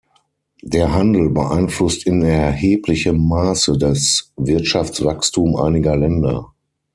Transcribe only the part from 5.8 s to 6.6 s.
Länder.